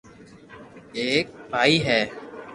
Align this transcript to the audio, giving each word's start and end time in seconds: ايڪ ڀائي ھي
ايڪ 1.01 1.25
ڀائي 1.51 1.77
ھي 1.85 2.01